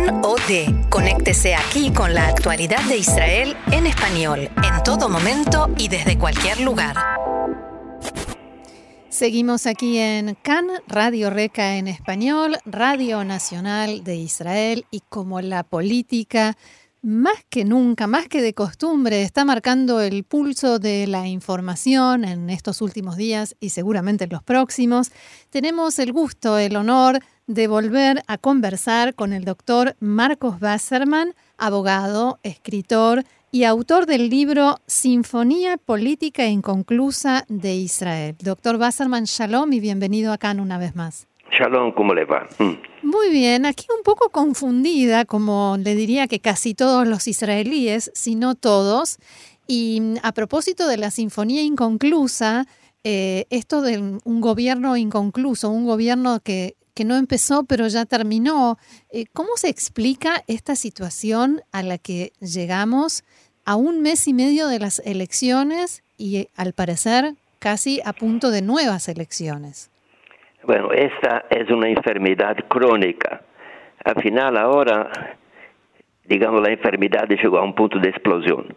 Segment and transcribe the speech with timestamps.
[0.00, 0.88] CAN OD.
[0.88, 6.60] Conéctese aquí con la actualidad de Israel en español, en todo momento y desde cualquier
[6.60, 6.96] lugar.
[9.08, 15.64] Seguimos aquí en CAN, Radio Reca en español, Radio Nacional de Israel y como la
[15.64, 16.56] política
[17.02, 22.50] más que nunca, más que de costumbre, está marcando el pulso de la información en
[22.50, 25.10] estos últimos días y seguramente en los próximos.
[25.48, 27.20] Tenemos el gusto, el honor
[27.50, 34.78] de volver a conversar con el doctor Marcos Wasserman, abogado, escritor y autor del libro
[34.86, 38.36] Sinfonía Política Inconclusa de Israel.
[38.40, 41.26] Doctor Wasserman, shalom y bienvenido acá una vez más.
[41.50, 42.46] Shalom, ¿cómo le va?
[42.60, 42.74] Mm.
[43.02, 48.36] Muy bien, aquí un poco confundida, como le diría que casi todos los israelíes, si
[48.36, 49.18] no todos.
[49.66, 52.68] Y mm, a propósito de la sinfonía inconclusa,
[53.02, 58.78] eh, esto de un gobierno inconcluso, un gobierno que, no empezó pero ya terminó,
[59.12, 63.24] eh, ¿cómo se explica esta situación a la que llegamos
[63.64, 68.62] a un mes y medio de las elecciones y al parecer casi a punto de
[68.62, 69.90] nuevas elecciones?
[70.64, 73.42] Bueno, esta es una enfermedad crónica.
[74.04, 75.36] Al final, ahora,
[76.24, 78.74] digamos, la enfermedad llegó a un punto de explosión.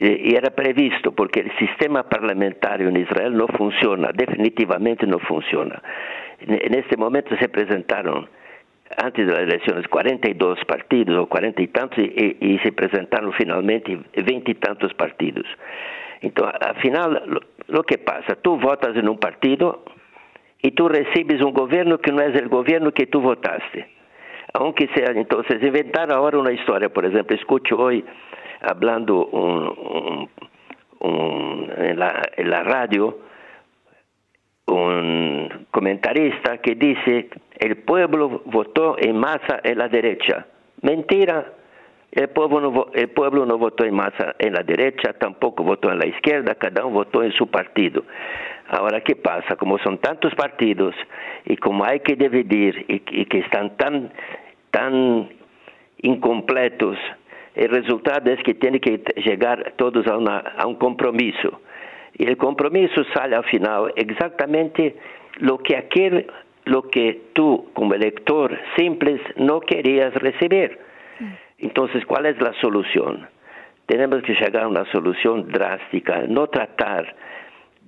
[0.00, 5.82] Y era previsto porque el sistema parlamentario en Israel no funciona, definitivamente no funciona.
[6.40, 8.28] En este momento se presentaron,
[8.96, 14.50] antes de las elecciones, 42 partidos o 40 y tantos, y, se presentaron finalmente 20
[14.50, 15.46] y tantos partidos.
[16.22, 19.84] Entonces, al final, lo, que pasa, tú votas en un partido,
[20.62, 23.88] y tú recibes un gobierno que no es el gobierno que tú votaste.
[24.52, 28.04] Aunque sea, entonces, inventar ahora una historia, por ejemplo, escucho hoy
[28.60, 30.28] hablando un,
[31.78, 33.29] en, la, en la radio
[34.70, 40.46] un comentarista que dice el pueblo votó en masa en la derecha.
[40.82, 41.52] Mentira,
[42.12, 45.98] el pueblo, no, el pueblo no votó en masa en la derecha, tampoco votó en
[45.98, 48.02] la izquierda, cada uno votó en su partido.
[48.68, 49.56] Ahora, ¿qué pasa?
[49.56, 50.94] Como son tantos partidos
[51.44, 54.12] y como hay que dividir y, que están tan,
[54.70, 55.28] tan
[56.02, 56.96] incompletos,
[57.54, 61.60] el resultado es que tienen que llegar todos a un compromiso.
[62.20, 64.94] Y el compromiso sale al final exactamente
[65.38, 66.26] lo que aquel,
[66.66, 70.78] lo que tú como elector simple no querías recibir.
[71.18, 71.32] Mm.
[71.60, 73.26] Entonces, ¿cuál es la solución?
[73.86, 77.16] Tenemos que llegar a una solución drástica, no tratar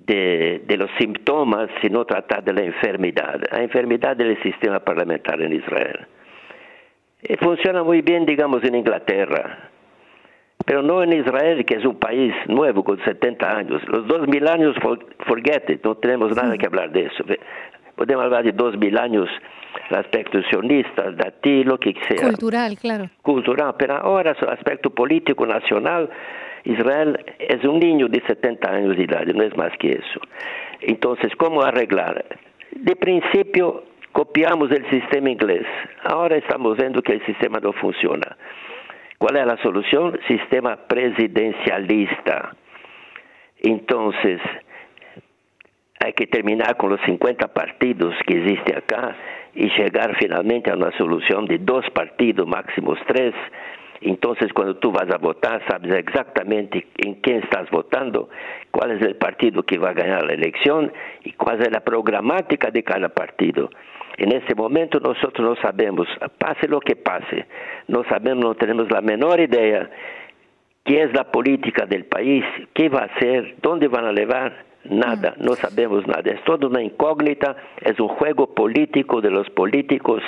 [0.07, 5.53] de, de, los síntomas, sino tratar de la enfermedad, la enfermedad del sistema parlamentar en
[5.53, 6.07] Israel.
[7.21, 9.69] Y funciona muy bien, digamos, en Inglaterra,
[10.65, 13.81] pero no en Israel, que es un país nuevo con 70 años.
[13.87, 14.75] Los dos mil años,
[15.27, 17.23] forget it, no tenemos nada que hablar de eso.
[17.95, 19.29] Podemos hablar de dos mil años,
[19.89, 22.27] el aspecto sionista, de lo que sea.
[22.27, 23.09] Cultural, claro.
[23.21, 26.09] Cultural, pero ahora el aspecto político nacional
[26.65, 30.21] Israel es un niño de 70 años de edad, no es más que eso.
[30.81, 32.25] Entonces, ¿cómo arreglar?
[32.71, 35.65] De principio, copiamos el sistema inglés.
[36.03, 38.37] Ahora estamos viendo que el sistema no funciona.
[39.23, 40.19] ¿Cuál es la solución?
[40.27, 42.57] Sistema presidencialista.
[43.61, 44.41] Entonces,
[46.03, 49.15] hay que terminar con los 50 partidos que existen acá
[49.55, 53.33] y llegar finalmente a una solución de dos partidos, máximos tres,
[54.01, 58.29] entonces, cuando tú vas a votar, sabes exactamente en quién estás votando,
[58.71, 60.91] cuál es el partido que va a ganar la elección
[61.23, 63.69] y cuál es la programática de cada partido.
[64.17, 67.45] En este momento nosotros no sabemos, pase lo que pase,
[67.87, 69.89] no sabemos, no tenemos la menor idea
[70.83, 72.43] qué es la política del país,
[72.73, 76.23] qué va a hacer, dónde van a llevar, nada, no sabemos nada.
[76.31, 80.21] Es toda una incógnita, es un juego político de los políticos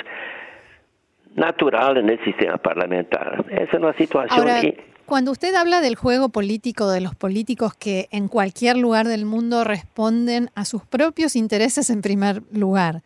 [1.36, 3.44] natural en el sistema parlamentar.
[3.50, 4.74] Es una situación...
[5.04, 9.62] cuando usted habla del juego político, de los políticos que en cualquier lugar del mundo
[9.62, 13.02] responden a sus propios intereses en primer lugar,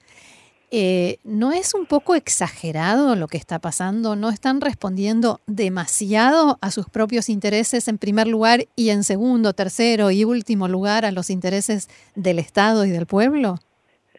[0.72, 4.14] eh, ¿no es un poco exagerado lo que está pasando?
[4.14, 10.12] ¿No están respondiendo demasiado a sus propios intereses en primer lugar y en segundo, tercero
[10.12, 13.56] y último lugar a los intereses del Estado y del pueblo?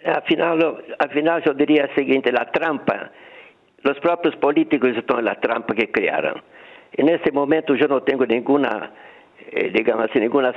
[0.04, 3.12] Al final, al final yo diría siguiente, la trampa
[3.84, 6.42] los propios políticos están en la trampa que crearon.
[6.94, 8.92] En este momento yo no tengo ninguna,
[9.52, 10.10] eh, digamos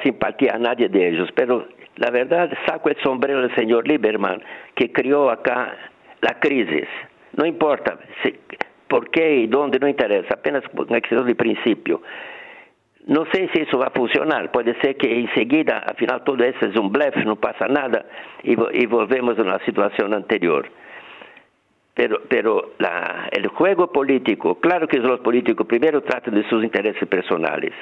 [0.03, 1.67] simpatía a nadie de ellos, pero
[1.97, 4.43] la verdad saco el sombrero del señor Lieberman,
[4.75, 5.75] que creó acá
[6.21, 6.89] la crisis.
[7.37, 7.99] No importa
[8.89, 12.03] por qué y dónde, no interesa, apenas una cuestión de principio.
[13.07, 16.67] No sé si eso va a funcionar, puede ser que enseguida, al final todo eso
[16.67, 18.07] es un blef, no pasa nada
[18.43, 20.69] y, y volvemos a una situación anterior.
[21.95, 27.09] Pero, pero la, el juego político, claro que los políticos primero tratan de sus intereses
[27.09, 27.73] personales.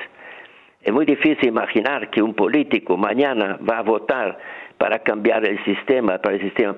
[0.83, 4.39] Es muy difícil imaginar que un político mañana va a votar
[4.77, 6.77] para cambiar el sistema, para el sistema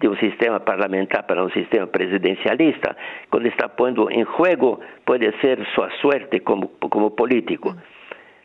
[0.00, 2.96] de un sistema parlamentar para un sistema presidencialista,
[3.30, 7.74] cuando está poniendo en juego puede ser su suerte como, como político.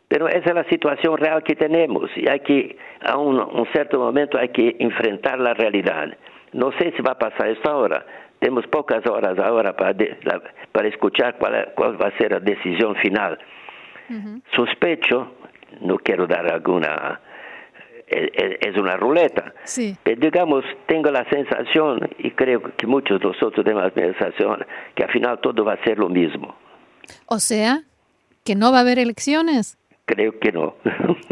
[0.08, 3.98] Pero esa es la situación real que tenemos y hay que, a un, un cierto
[3.98, 6.16] momento hay que enfrentar la realidad.
[6.52, 8.04] No sé si va a pasar esto ahora.
[8.38, 9.94] Tenemos pocas horas ahora para,
[10.72, 13.38] para escuchar cuál, cuál, va a ser la decisión final.
[14.56, 15.34] Sospecho,
[15.82, 17.20] no quiero dar alguna,
[18.08, 19.54] es, una ruleta.
[19.64, 19.96] Sí.
[20.02, 25.04] Pero digamos, tengo la sensación, y creo que muchos de nosotros tenemos la sensación, que
[25.04, 26.56] al final todo va a ser lo mismo.
[27.26, 27.82] O sea,
[28.44, 29.78] que no va a haber elecciones.
[30.06, 30.74] Creo que no.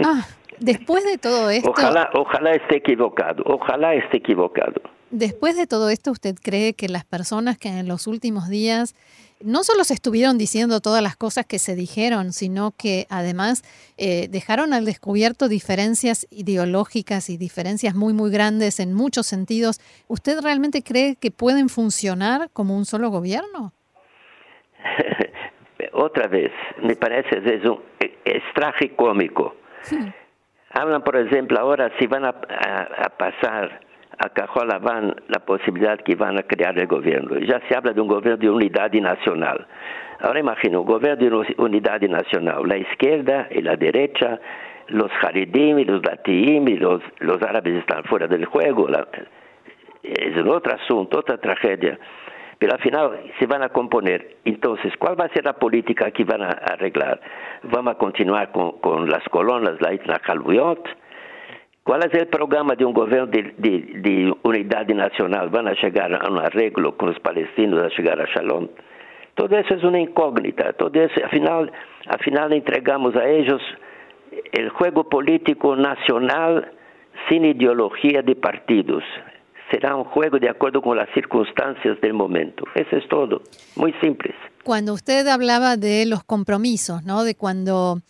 [0.04, 0.24] Ah,
[0.60, 1.70] después de todo esto.
[1.70, 4.80] Ojalá, ojalá esté equivocado, ojalá esté equivocado.
[5.10, 8.94] Después de todo esto, ¿usted cree que las personas que en los últimos días
[9.40, 13.62] no solo se estuvieron diciendo todas las cosas que se dijeron, sino que además
[13.96, 20.40] eh, dejaron al descubierto diferencias ideológicas y diferencias muy, muy grandes en muchos sentidos, ¿usted
[20.42, 23.72] realmente cree que pueden funcionar como un solo gobierno?
[25.92, 26.52] Otra vez,
[26.82, 27.80] me parece es, un,
[28.24, 29.54] es tragicómico.
[30.70, 32.32] Hablan, por ejemplo, ahora si van a
[33.16, 33.87] pasar
[34.18, 37.38] a Cajola van la posibilidad que van a crear el gobierno.
[37.38, 39.66] Ya se habla de un gobierno de unidad nacional.
[40.20, 44.40] Ahora imagino, un gobierno de unidad nacional, la izquierda y la derecha,
[44.88, 48.88] los Haridim y los Latiim los, árabes están fuera del juego.
[50.02, 51.98] es otro asunto, otra tragedia.
[52.58, 54.38] Pero al final se van a componer.
[54.44, 57.20] Entonces, ¿cuál va a ser la política que van a arreglar?
[57.62, 60.84] ¿Vamos a continuar con, las colonas, la isla Calvuyot?
[61.88, 65.48] ¿Cuál es el programa de un gobierno de, unidad nacional?
[65.48, 68.68] ¿Van a llegar a un arreglo con los palestinos, a llegar a Shalom?
[69.34, 70.74] Todo eso es una incógnita.
[70.74, 71.72] Todo eso, al final,
[72.06, 73.62] al final entregamos a ellos
[74.52, 76.72] el juego político nacional
[77.30, 79.02] sin ideología de partidos
[79.70, 82.64] será un juego de acuerdo con las circunstancias del momento.
[82.74, 83.40] Eso es todo,
[83.76, 84.34] muy simple.
[84.68, 87.24] Cuando usted hablaba de los compromisos, ¿no?
[87.24, 88.02] De cuando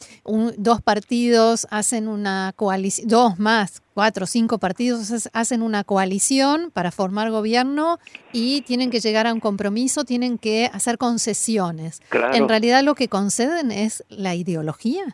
[0.56, 7.30] dos partidos hacen una coalición, dos más, cuatro, cinco partidos hacen una coalición para formar
[7.30, 7.98] gobierno
[8.32, 12.00] y tienen que llegar a un compromiso, tienen que hacer concesiones.
[12.34, 15.04] En realidad lo que conceden es la ideología.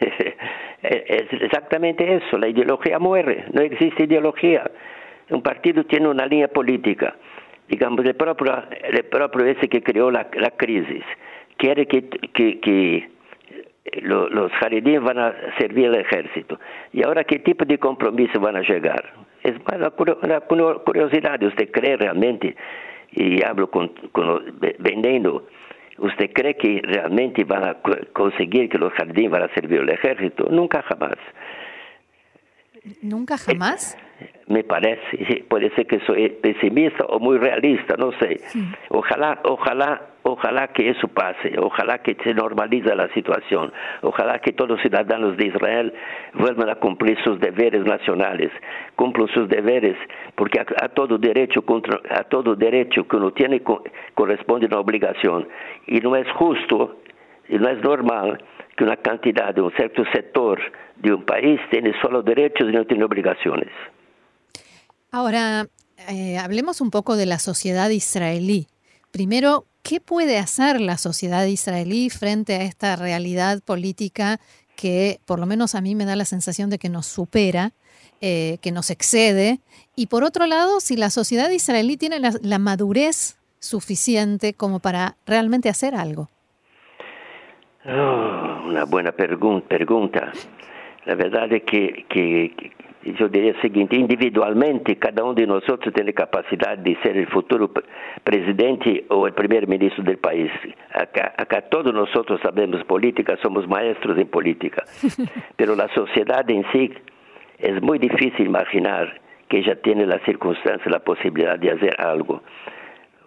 [0.82, 4.68] es exactamente eso, la ideología muere, no existe ideología
[5.32, 7.14] un partido tiene una línea política,
[7.72, 11.02] digamos, el propio, el propio ese que creó la, la crisis,
[11.56, 13.08] quiere que, que,
[14.02, 16.60] los jardines van a servir al ejército.
[16.92, 19.14] ¿Y ahora qué tipo de compromiso van a llegar?
[19.42, 22.54] Es una curiosidad, ¿usted cree realmente,
[23.12, 25.46] y hablo con, con vendiendo,
[25.96, 27.76] ¿usted cree que realmente van a
[28.12, 30.46] conseguir que los jardines van a servir al ejército?
[30.50, 31.16] Nunca jamás.
[33.00, 33.96] ¿Nunca jamás?
[34.52, 38.40] me parece, puede ser que soy pesimista o muy realista, no sé.
[38.90, 44.70] Ojalá, ojalá, ojalá que eso pase, ojalá que se normalice la situación, ojalá que todos
[44.70, 45.92] los ciudadanos de Israel
[46.34, 48.50] vuelvan a cumplir sus deberes nacionales,
[48.96, 49.96] cumplan sus deberes,
[50.34, 51.64] porque a, todo derecho
[52.10, 53.62] a todo derecho que uno tiene
[54.14, 55.48] corresponde una obligación
[55.86, 56.98] y no es justo
[57.48, 58.42] y no es normal
[58.76, 60.60] que una cantidad de un cierto sector
[60.96, 63.70] de un país tiene solo derechos y no tiene obligaciones.
[65.10, 65.66] Ahora,
[66.08, 68.66] eh, hablemos un poco de la sociedad israelí.
[69.10, 74.40] Primero, ¿qué puede hacer la sociedad israelí frente a esta realidad política
[74.74, 77.72] que por lo menos a mí me da la sensación de que nos supera,
[78.20, 79.60] eh, que nos excede?
[79.96, 85.68] Y por otro lado, si la sociedad israelí tiene la, madurez suficiente como para realmente
[85.68, 86.30] hacer algo.
[87.84, 90.32] Oh, una buena pregunta.
[91.04, 92.52] La verdad es que, que,
[93.04, 97.70] yo diría lo seguinte, individualmente cada uno de nosotros tiene capacidad de ser el futuro
[98.22, 100.50] presidente o el primer ministro del país.
[100.94, 104.84] Acá, acá todos nosotros sabemos política, somos maestros en política,
[105.56, 106.92] pero la sociedad en sí
[107.58, 112.42] es muy difícil imaginar que ella tiene la circunstancia, la posibilidad de hacer algo.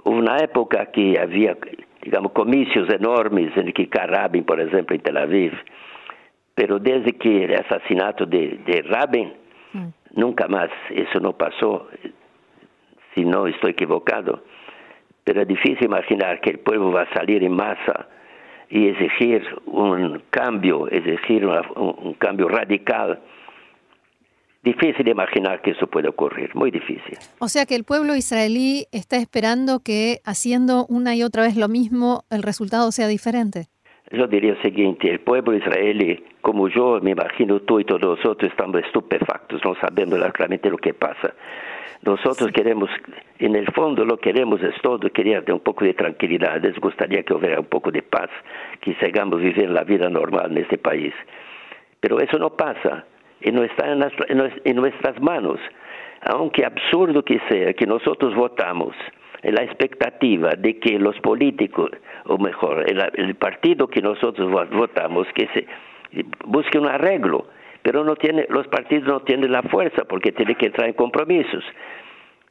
[0.06, 1.58] Una época que había,
[2.06, 5.54] digamos, comicios enormes en que Rabin, por ejemplo, en Tel Aviv,
[6.54, 9.34] pero desde que el asesinato de, de Rabin,
[9.76, 9.90] Mm.
[10.16, 11.90] Nunca más eso no pasó,
[13.14, 14.44] si no estoy equivocado.
[15.26, 18.08] Pero es difícil imaginar que el pueblo va a salir en masa
[18.70, 23.20] y exigir un cambio, exigir un, cambio radical
[24.66, 27.18] difícil imaginar que eso pueda ocurrir, muy difícil.
[27.40, 31.70] O sea que el pueblo israelí está esperando que haciendo una y otra vez lo
[31.70, 33.68] mismo, el resultado sea diferente.
[34.12, 38.52] Yo diría lo siguiente, el pueblo israelí, como yo me imagino tú y todos nosotros,
[38.52, 41.34] estamos estupefactos, no sabemos claramente lo que pasa.
[42.04, 42.90] Nosotros queremos,
[43.40, 47.34] en el fondo lo queremos es todo, querer un poco de tranquilidad, les gustaría que
[47.34, 48.30] hubiera un poco de paz,
[48.82, 51.14] que sigamos viviendo la vida normal en este país.
[52.00, 53.06] Pero eso no pasa
[53.52, 55.60] no está en, nuestras manos.
[56.22, 58.96] Aunque absurdo que sea que nosotros votamos
[59.44, 61.92] en la expectativa de que los políticos,
[62.26, 65.68] o mejor, el, partido que nosotros votamos, que se
[66.46, 67.48] busque un arreglo,
[67.84, 71.64] pero no tiene, los partidos no tienen la fuerza porque tienen que entrar en compromisos.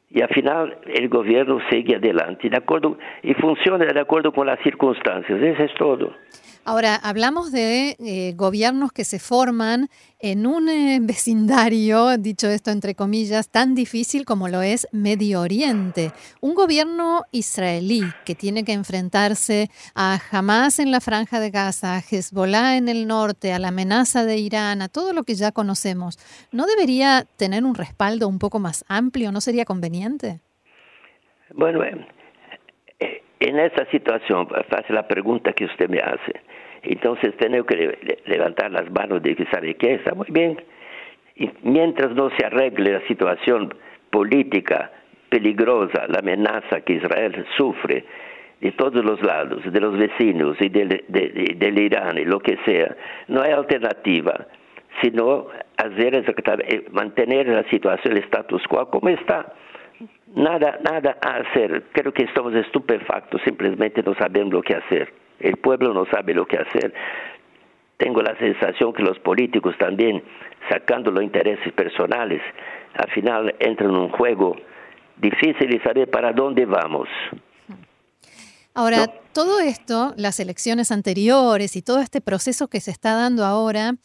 [0.09, 4.59] Y al final el gobierno sigue adelante de acuerdo, y funciona de acuerdo con las
[4.61, 5.41] circunstancias.
[5.41, 6.13] Eso es todo.
[6.67, 9.87] Ahora, hablamos de eh, gobiernos que se forman
[10.19, 16.09] en un eh, vecindario, dicho esto entre comillas, tan difícil como lo es Medio Oriente.
[16.41, 21.99] Un gobierno israelí que tiene que enfrentarse a Hamas en la franja de Gaza, a
[21.99, 26.17] Hezbollah en el norte, a la amenaza de Irán, a todo lo que ya conocemos.
[26.51, 29.31] ¿No debería tener un respaldo un poco más amplio?
[29.31, 30.39] ¿No sería conveniente?
[31.53, 32.01] Bueno, eh,
[33.39, 36.54] en esta situación, fácil la pregunta que usted me hace
[36.93, 40.57] entonces tenemos que levantar las manos de que sabe qué, está muy bien.
[41.63, 43.73] Mientras no se arregle la situación
[44.09, 44.91] política
[45.29, 48.05] peligrosa, la amenaza que Israel sufre
[48.61, 52.95] de todos los lados, de los vecinos y del, Irán y lo que sea,
[53.27, 54.47] no hay alternativa
[55.01, 59.53] sino hacer eh, mantener la situación, el status quo como está.
[60.33, 61.83] Nada, nada a hacer.
[61.91, 65.24] Creo que estamos estupefactos, simplemente no sabemos lo que hacer.
[65.39, 66.93] El pueblo no sabe lo que hacer.
[67.97, 70.23] Tengo la sensación que los políticos también,
[70.69, 72.41] sacando los intereses personales,
[72.95, 74.55] al final entran en un juego
[75.17, 77.07] difícil de saber para dónde vamos.
[78.73, 83.95] Ahora, todo esto, las elecciones anteriores y todo este proceso que se está dando ahora,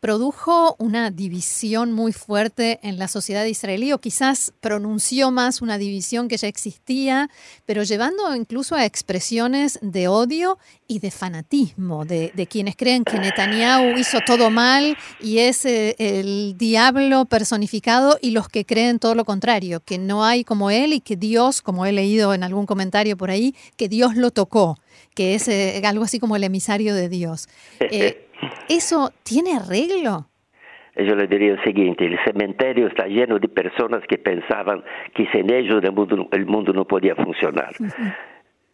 [0.00, 6.28] produjo una división muy fuerte en la sociedad israelí, o quizás pronunció más una división
[6.28, 7.30] que ya existía,
[7.64, 13.98] pero llevando incluso a expresiones de odio y de fanatismo, de, quienes creen que Netanyahu
[13.98, 19.24] hizo todo mal y es eh, el diablo personificado, y los que creen todo lo
[19.24, 23.16] contrario, que no hay como él y que Dios, como he leído en algún comentario
[23.16, 24.78] por ahí, que Dios lo tocó,
[25.14, 27.48] que es eh, algo así como el emisario de Dios.
[28.68, 30.28] ¿Eso tiene arreglo?
[30.96, 34.82] Yo le diría lo siguiente, el cementerio está lleno de personas que pensaban
[35.14, 37.74] que sin ellos el mundo, el mundo no podía funcionar.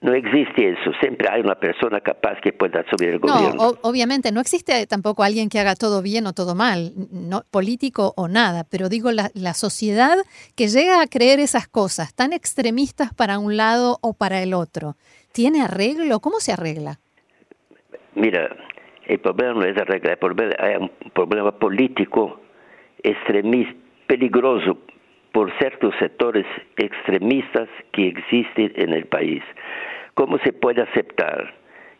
[0.01, 3.55] No existe eso, siempre hay una persona capaz que pueda subir el gobierno.
[3.55, 8.13] No, obviamente, no existe tampoco alguien que haga todo bien o todo mal, no, político
[8.17, 10.17] o nada, pero digo, la, la sociedad
[10.57, 14.97] que llega a creer esas cosas tan extremistas para un lado o para el otro,
[15.33, 16.19] ¿tiene arreglo?
[16.19, 16.99] ¿Cómo se arregla?
[18.15, 18.57] Mira,
[19.07, 22.41] el problema no es arreglar, el problema es un problema político
[23.03, 23.75] extremista,
[24.07, 24.79] peligroso
[25.33, 29.43] por ciertos sectores extremistas que existen en el país.
[30.15, 31.55] ¿Cómo se puede aceptar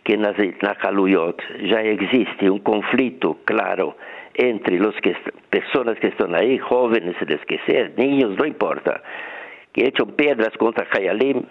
[0.05, 3.97] que en la Jaluyot ya existe un conflicto claro
[4.35, 4.95] entre las
[5.51, 7.17] personas que están ahí, jóvenes,
[7.47, 9.03] que niños, no importa,
[9.73, 11.43] que echan piedras contra Hayalim,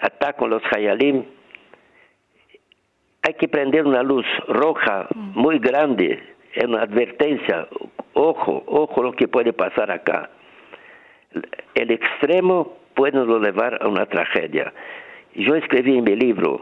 [0.00, 1.24] atacan a los Hayalim,
[3.30, 6.20] hay que prender una luz roja muy grande,
[6.52, 7.68] es una advertencia,
[8.12, 10.30] ojo, ojo lo que puede pasar acá.
[11.76, 14.72] El extremo puede nos llevar a una tragedia.
[15.36, 16.60] Yo escribí en mi libro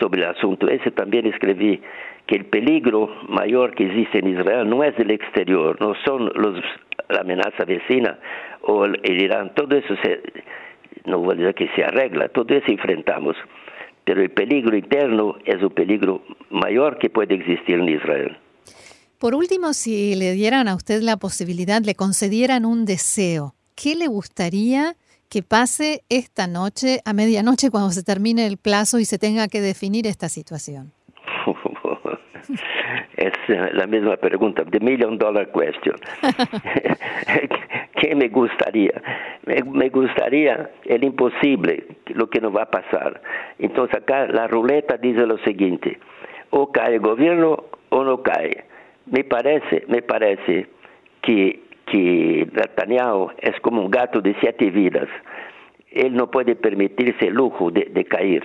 [0.00, 1.80] sobre el asunto, ese también escribí
[2.26, 6.60] que el peligro mayor que existe en Israel no es del exterior, no son los,
[7.08, 8.18] la amenaza vecina
[8.62, 10.22] o el, el Irán, todo eso se,
[11.04, 13.36] no voy a decir que se arregla, todo eso enfrentamos
[14.04, 18.36] pero el peligro interno es un peligro mayor que puede existir en Israel.
[19.18, 24.08] Por último, si le dieran a usted la posibilidad, le concedieran un deseo, ¿qué le
[24.08, 24.96] gustaría
[25.28, 29.60] que pase esta noche, a medianoche, cuando se termine el plazo y se tenga que
[29.60, 30.92] definir esta situación?
[33.16, 35.96] es la misma pregunta, the million dollar question.
[38.02, 39.00] ¿Qué me gustaría?
[39.46, 43.22] Me, gustaría el imposible, lo que no va a pasar.
[43.60, 46.00] Entonces acá la ruleta dice lo siguiente,
[46.50, 48.64] o cae el gobierno o no cae.
[49.06, 50.66] Me parece, me parece
[51.20, 55.08] que, que Netanyahu es como un gato de siete vidas.
[55.92, 58.42] Él no puede permitirse el lujo de, de caer.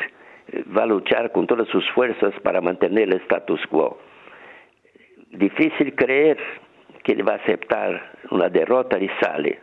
[0.77, 3.97] Va a luchar con todas sus fuerzas para mantener el status quo.
[5.31, 6.37] Difícil creer
[7.07, 9.61] que él va a aceptar una derrota y sale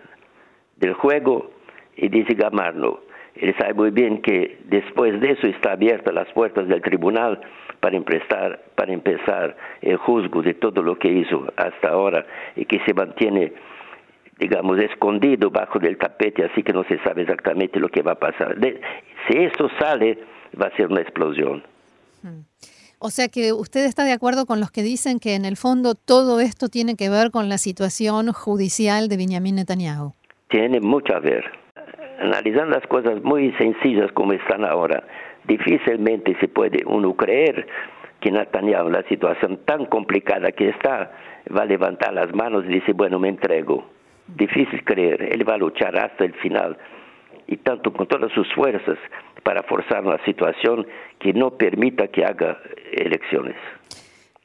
[0.77, 1.51] del juego
[1.95, 3.03] y dice gamarlo.
[3.35, 7.39] Él sabe muy bien que después de eso está abiertas las puertas del tribunal
[7.81, 12.25] para empezar, para empezar el juzgo de todo lo que hizo hasta ahora
[12.57, 13.53] y que se mantiene,
[14.39, 18.19] digamos, escondido bajo del tapete, así que no se sabe exactamente lo que va a
[18.19, 18.57] pasar.
[19.29, 20.19] si esto sale,
[20.59, 21.63] va a ser una explosión.
[22.23, 22.41] Hmm.
[23.07, 25.95] O sea que usted está de acuerdo con los que dicen que en el fondo
[25.95, 30.15] todo esto tiene que ver con la situación judicial de Benjamin Netanyahu.
[30.49, 31.45] Tiene mucho a ver.
[32.19, 35.05] Analizando las cosas muy sencillas como están ahora,
[35.47, 37.67] difícilmente se puede uno creer
[38.23, 41.13] que Netanyahu, la situación tan complicada que está,
[41.55, 43.85] va a levantar las manos y dice, bueno, me entrego.
[44.29, 46.79] Difícil creer, él va a luchar hasta el final
[47.49, 48.97] y tanto con todas sus fuerzas
[49.45, 50.87] para forzar una situación
[51.21, 52.59] que no permita que haga
[52.93, 53.57] elecciones.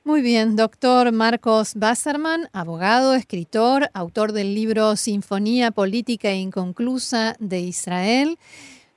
[0.04, 8.38] Muy bien, doctor Marcos Basserman, abogado, escritor, autor del libro Sinfonía Política Inconclusa de Israel.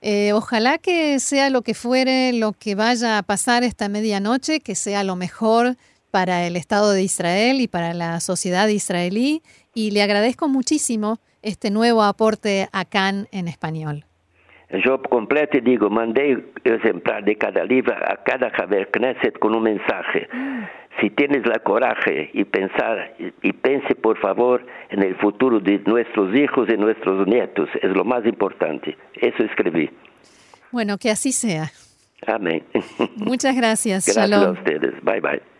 [0.00, 4.74] Eh, ojalá que sea lo que fuere, lo que vaya a pasar esta medianoche, que
[4.74, 5.76] sea lo mejor
[6.10, 9.42] para el Estado de Israel y para la sociedad israelí.
[9.74, 14.06] Y le agradezco muchísimo este nuevo aporte a CAN en español.
[14.84, 19.64] Yo completo y digo, mandé ejemplar de cada libro a cada Javier Knesset con un
[19.64, 20.28] mensaje.
[20.32, 20.62] Mm.
[21.00, 26.34] Si tienes la coraje y pensar y pense por favor en el futuro de nuestros
[26.34, 28.96] hijos y nuestros nietos, es lo más importante.
[29.14, 29.90] Eso escribí.
[30.70, 31.70] Bueno, que así sea.
[32.26, 32.62] Amén.
[33.16, 34.06] Muchas gracias.
[34.06, 34.94] Gracias a ustedes.
[35.02, 35.51] Bye bye.